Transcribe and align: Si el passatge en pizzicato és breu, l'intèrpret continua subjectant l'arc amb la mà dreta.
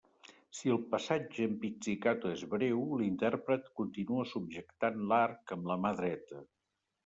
Si 0.59 0.69
el 0.75 0.79
passatge 0.93 1.45
en 1.49 1.53
pizzicato 1.65 2.33
és 2.37 2.41
breu, 2.55 2.81
l'intèrpret 3.03 3.69
continua 3.83 4.27
subjectant 4.33 5.01
l'arc 5.13 5.57
amb 5.61 5.73
la 5.75 5.81
mà 5.87 5.97
dreta. 6.05 6.45